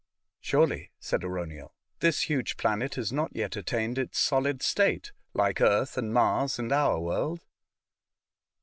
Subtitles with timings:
[0.27, 5.61] *' Surely," said Arauniel," this huge planet has not yet attained its solid state, like
[5.61, 7.45] Earth and Mars and our world."